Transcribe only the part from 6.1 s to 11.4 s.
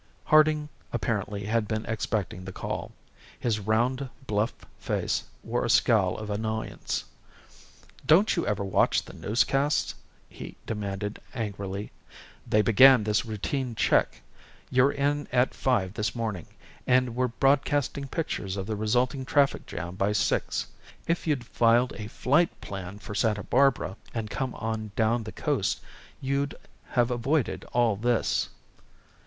of annoyance. "Don't you ever watch the newscasts?" he demanded